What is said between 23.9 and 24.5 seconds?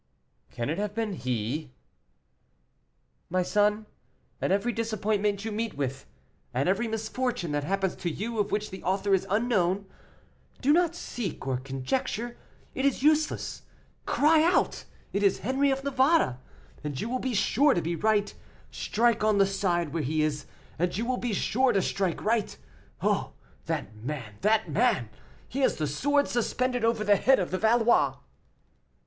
man,